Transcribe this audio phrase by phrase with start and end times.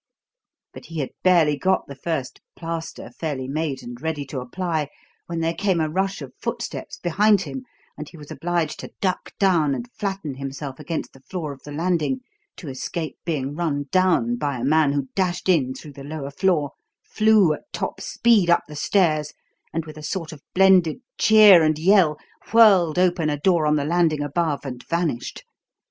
[0.73, 4.89] But he had barely got the first "plaster" fairly made and ready to apply
[5.27, 7.65] when there came a rush of footsteps behind him
[7.99, 11.71] and he was obliged to duck down and flatten himself against the floor of the
[11.71, 12.21] landing
[12.57, 16.71] to escape being run down by a man who dashed in through the lower floor,
[17.03, 19.33] flew at top speed up the stairs,
[19.71, 22.17] and, with a sort of blended cheer and yell,
[22.51, 25.43] whirled open a door on the landing above and vanished.